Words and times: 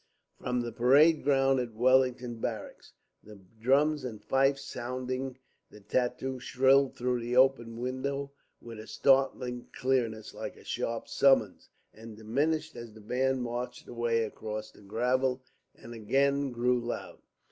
From 0.39 0.61
the 0.61 0.71
parade 0.71 1.23
ground 1.23 1.59
of 1.59 1.75
Wellington 1.75 2.37
Barracks 2.39 2.93
the 3.23 3.35
drums 3.59 4.03
and 4.03 4.19
fifes 4.19 4.65
sounding 4.65 5.37
the 5.69 5.79
tattoo 5.79 6.39
shrilled 6.39 6.95
through 6.95 7.19
the 7.21 7.37
open 7.37 7.77
window 7.77 8.31
with 8.59 8.79
a 8.79 8.87
startling 8.87 9.67
clearness 9.71 10.33
like 10.33 10.55
a 10.57 10.63
sharp 10.63 11.07
summons, 11.07 11.69
and 11.93 12.17
diminished 12.17 12.75
as 12.75 12.93
the 12.93 12.99
band 12.99 13.43
marched 13.43 13.87
away 13.87 14.23
across 14.23 14.71
the 14.71 14.81
gravel 14.81 15.43
and 15.75 15.93
again 15.93 16.49
grew 16.49 16.79
loud. 16.79 17.19